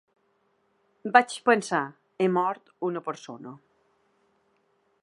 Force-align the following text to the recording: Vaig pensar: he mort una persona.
Vaig 1.17 1.35
pensar: 1.49 1.83
he 2.25 2.31
mort 2.39 2.75
una 2.89 3.05
persona. 3.11 3.57